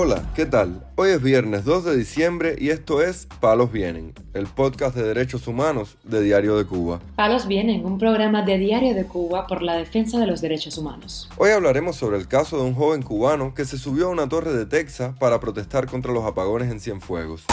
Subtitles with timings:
[0.00, 0.86] Hola, ¿qué tal?
[0.94, 5.48] Hoy es viernes 2 de diciembre y esto es Palos Vienen, el podcast de derechos
[5.48, 7.00] humanos de Diario de Cuba.
[7.16, 11.28] Palos Vienen, un programa de Diario de Cuba por la defensa de los derechos humanos.
[11.36, 14.52] Hoy hablaremos sobre el caso de un joven cubano que se subió a una torre
[14.52, 17.44] de Texas para protestar contra los apagones en Cienfuegos.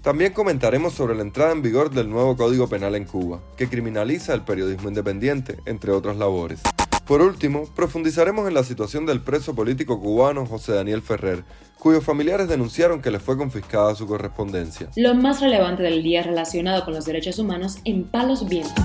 [0.00, 4.32] También comentaremos sobre la entrada en vigor del nuevo Código Penal en Cuba, que criminaliza
[4.32, 6.62] el periodismo independiente, entre otras labores.
[7.10, 11.42] Por último, profundizaremos en la situación del preso político cubano José Daniel Ferrer,
[11.76, 14.90] cuyos familiares denunciaron que le fue confiscada su correspondencia.
[14.94, 18.84] Lo más relevante del día relacionado con los derechos humanos en Palos Vientos.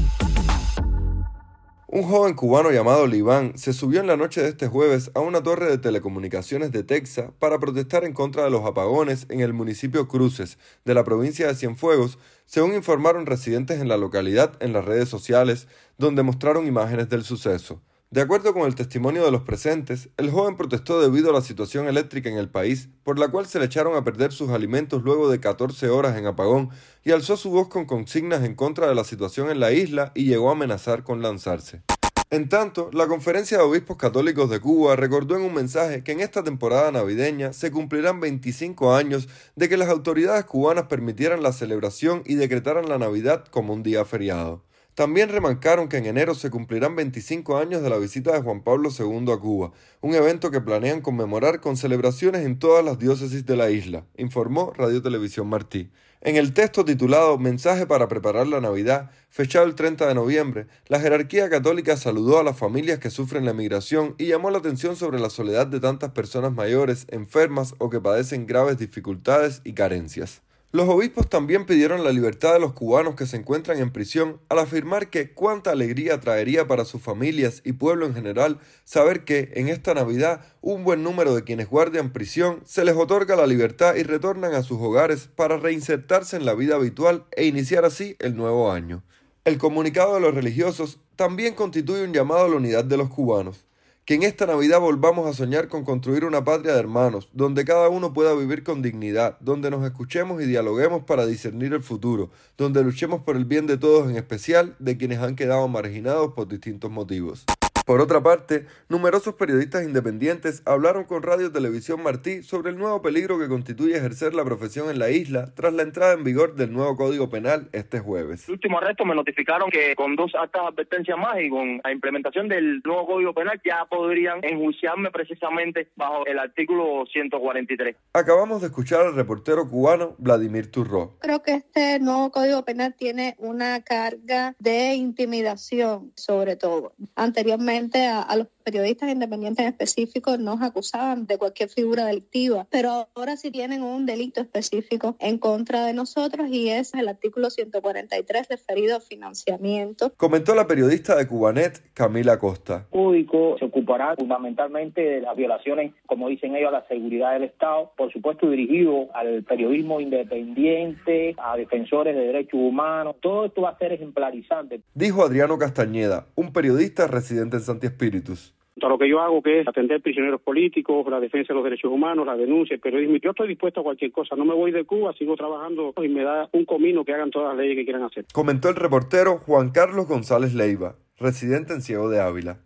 [1.85, 5.43] Un joven cubano llamado Liván se subió en la noche de este jueves a una
[5.43, 10.07] torre de telecomunicaciones de Texas para protestar en contra de los apagones en el municipio
[10.07, 12.17] Cruces de la provincia de Cienfuegos,
[12.47, 15.67] según informaron residentes en la localidad en las redes sociales,
[15.99, 17.83] donde mostraron imágenes del suceso.
[18.11, 21.87] De acuerdo con el testimonio de los presentes, el joven protestó debido a la situación
[21.87, 25.29] eléctrica en el país, por la cual se le echaron a perder sus alimentos luego
[25.29, 26.69] de 14 horas en apagón,
[27.03, 30.25] y alzó su voz con consignas en contra de la situación en la isla y
[30.25, 31.81] llegó a amenazar con lanzarse.
[32.29, 36.19] En tanto, la Conferencia de Obispos Católicos de Cuba recordó en un mensaje que en
[36.19, 42.23] esta temporada navideña se cumplirán 25 años de que las autoridades cubanas permitieran la celebración
[42.25, 44.63] y decretaran la Navidad como un día feriado.
[44.95, 48.89] También remarcaron que en enero se cumplirán 25 años de la visita de Juan Pablo
[48.97, 53.57] II a Cuba, un evento que planean conmemorar con celebraciones en todas las diócesis de
[53.57, 55.91] la isla, informó Radio Televisión Martí.
[56.21, 61.01] En el texto titulado Mensaje para preparar la Navidad, fechado el 30 de noviembre, la
[61.01, 65.19] jerarquía católica saludó a las familias que sufren la emigración y llamó la atención sobre
[65.19, 70.41] la soledad de tantas personas mayores, enfermas o que padecen graves dificultades y carencias.
[70.75, 74.59] Los obispos también pidieron la libertad de los cubanos que se encuentran en prisión al
[74.59, 79.69] afirmar que cuánta alegría traería para sus familias y pueblo en general saber que en
[79.69, 84.03] esta Navidad un buen número de quienes guardian prisión se les otorga la libertad y
[84.03, 88.69] retornan a sus hogares para reinsertarse en la vida habitual e iniciar así el nuevo
[88.69, 89.01] año.
[89.45, 93.63] El comunicado de los religiosos también constituye un llamado a la unidad de los cubanos
[94.05, 97.89] que en esta Navidad volvamos a soñar con construir una patria de hermanos, donde cada
[97.89, 102.83] uno pueda vivir con dignidad, donde nos escuchemos y dialoguemos para discernir el futuro, donde
[102.83, 106.91] luchemos por el bien de todos, en especial de quienes han quedado marginados por distintos
[106.91, 107.45] motivos.
[107.85, 113.37] Por otra parte, numerosos periodistas independientes hablaron con Radio Televisión Martí sobre el nuevo peligro
[113.37, 116.97] que constituye ejercer la profesión en la isla tras la entrada en vigor del nuevo
[116.97, 118.49] Código Penal este jueves.
[118.49, 121.91] El último arresto me notificaron que con dos actas de advertencia más y con la
[121.91, 127.95] implementación del nuevo Código Penal ya podrían enjuiciarme precisamente bajo el artículo 143.
[128.13, 131.17] Acabamos de escuchar al reportero cubano Vladimir Turró.
[131.19, 136.93] Creo que este nuevo Código Penal tiene una carga de intimidación, sobre todo.
[137.15, 143.51] Anteriormente a, los periodistas independientes específicos nos acusaban de cualquier figura delictiva, pero ahora sí
[143.51, 148.99] tienen un delito específico en contra de nosotros y es el artículo 143 referido a
[148.99, 150.13] financiamiento.
[150.17, 152.87] Comentó la periodista de Cubanet, Camila Costa.
[152.89, 157.91] Público se ocupará fundamentalmente de las violaciones, como dicen ellos, a la seguridad del Estado,
[157.95, 163.77] por supuesto dirigido al periodismo independiente, a defensores de derechos humanos, todo esto va a
[163.77, 164.81] ser ejemplarizante.
[164.93, 168.55] Dijo Adriano Castañeda, un periodista residente en Santi Espíritus
[168.89, 172.25] lo que yo hago que es atender prisioneros políticos, la defensa de los derechos humanos,
[172.25, 173.17] la denuncia, el periodismo.
[173.17, 174.35] Yo estoy dispuesto a cualquier cosa.
[174.35, 177.49] No me voy de Cuba, sigo trabajando y me da un comino que hagan todas
[177.49, 178.25] las leyes que quieran hacer.
[178.33, 182.59] Comentó el reportero Juan Carlos González Leiva, residente en Ciego de Ávila.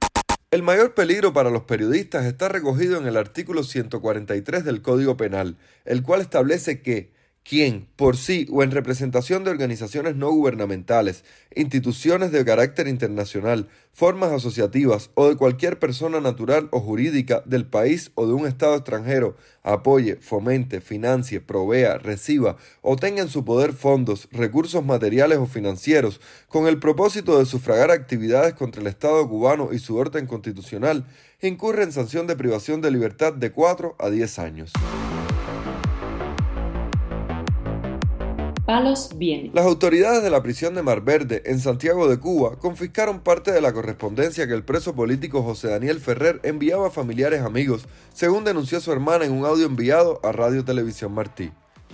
[0.52, 5.58] El mayor peligro para los periodistas está recogido en el artículo 143 del Código Penal,
[5.86, 7.12] el cual establece que
[7.44, 11.24] quien, por sí o en representación de organizaciones no gubernamentales,
[11.56, 18.12] instituciones de carácter internacional, formas asociativas o de cualquier persona natural o jurídica del país
[18.16, 23.74] o de un Estado extranjero, apoye, fomente, financie, provea, reciba o tenga en su poder
[23.74, 29.70] fondos, recursos materiales o financieros con el propósito de sufragar actividades contra el Estado cubano
[29.74, 31.08] y su orden constitucional,
[31.42, 34.74] incurre en sanción de privación de libertad de 4 a 10 años.
[39.52, 43.62] Las autoridades de la prisión de Mar Verde, en Santiago de Cuba, confiscaron parte de
[43.62, 48.80] la correspondencia que el preso político José Daniel Ferrer enviaba a familiares amigos, según denunció
[48.80, 51.52] su hermana en un audio enviado a Radio Televisión Martí.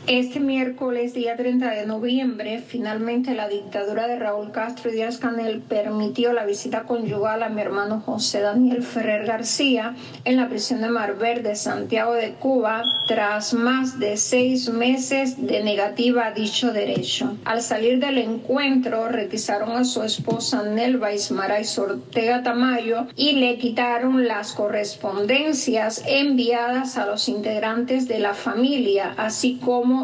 [0.08, 5.62] Este miércoles, día 30 de noviembre, finalmente la dictadura de Raúl Castro y Díaz Canel
[5.62, 10.90] permitió la visita conyugal a mi hermano José Daniel Ferrer García en la prisión de
[10.90, 17.36] Mar Verde, Santiago de Cuba, tras más de seis meses de negativa a dicho derecho.
[17.44, 24.28] Al salir del encuentro, requisaron a su esposa Nelva Ismaray Ortega Tamayo y le quitaron
[24.28, 29.58] las correspondencias enviadas a los integrantes de la familia, así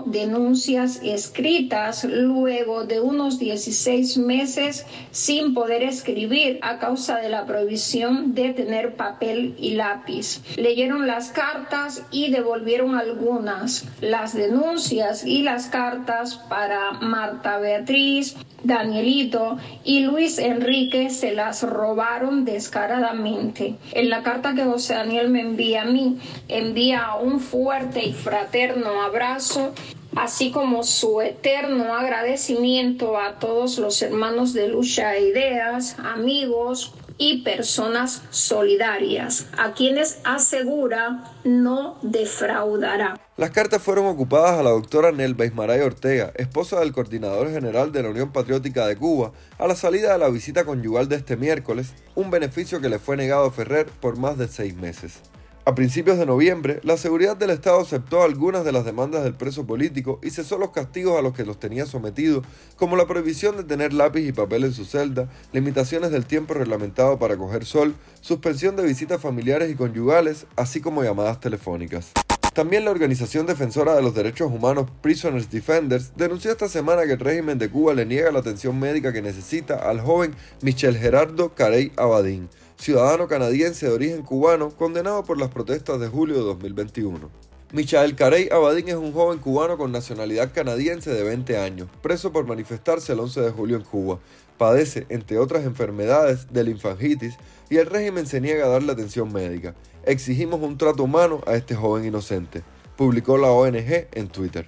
[0.05, 8.33] denuncias escritas luego de unos 16 meses sin poder escribir a causa de la prohibición
[8.35, 10.41] de tener papel y lápiz.
[10.55, 13.85] Leyeron las cartas y devolvieron algunas.
[14.01, 22.45] Las denuncias y las cartas para Marta Beatriz, Danielito y Luis Enrique se las robaron
[22.45, 23.75] descaradamente.
[23.93, 29.01] En la carta que José Daniel me envía a mí, envía un fuerte y fraterno
[29.01, 29.73] abrazo
[30.15, 37.43] así como su eterno agradecimiento a todos los hermanos de lucha e ideas, amigos y
[37.43, 43.19] personas solidarias, a quienes asegura no defraudará.
[43.37, 48.03] Las cartas fueron ocupadas a la doctora Nelva Ismaray Ortega, esposa del coordinador general de
[48.03, 51.93] la Unión Patriótica de Cuba, a la salida de la visita conyugal de este miércoles,
[52.15, 55.21] un beneficio que le fue negado a Ferrer por más de seis meses.
[55.63, 59.67] A principios de noviembre, la seguridad del Estado aceptó algunas de las demandas del preso
[59.67, 62.43] político y cesó los castigos a los que los tenía sometidos,
[62.77, 67.19] como la prohibición de tener lápiz y papel en su celda, limitaciones del tiempo reglamentado
[67.19, 72.11] para coger sol, suspensión de visitas familiares y conyugales, así como llamadas telefónicas.
[72.55, 77.19] También la organización defensora de los derechos humanos Prisoners Defenders denunció esta semana que el
[77.19, 81.91] régimen de Cuba le niega la atención médica que necesita al joven Michel Gerardo Carey
[81.95, 82.49] Abadín,
[82.81, 87.29] ciudadano canadiense de origen cubano condenado por las protestas de julio de 2021.
[87.73, 92.47] Michael Carey Abadín es un joven cubano con nacionalidad canadiense de 20 años, preso por
[92.47, 94.19] manifestarse el 11 de julio en Cuba.
[94.57, 97.35] Padece, entre otras enfermedades, de linfangitis
[97.69, 99.75] y el régimen se niega a darle atención médica.
[100.03, 102.63] Exigimos un trato humano a este joven inocente,
[102.97, 104.67] publicó la ONG en Twitter.